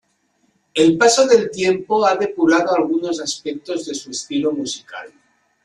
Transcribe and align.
El 0.73 0.97
paso 0.97 1.27
del 1.27 1.51
tiempo 1.51 2.07
ha 2.07 2.15
depurado 2.15 2.73
algunos 2.75 3.21
aspectos 3.21 3.85
de 3.85 3.93
su 3.93 4.09
estilo 4.09 4.51
musical. 4.51 5.11